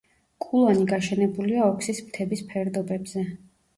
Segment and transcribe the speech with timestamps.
[0.43, 3.29] კულანი გაშენებულია ოქსის მთების ფერდობებზე.